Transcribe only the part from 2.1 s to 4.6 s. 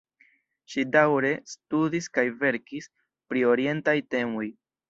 kaj verkis pri orientaj temoj.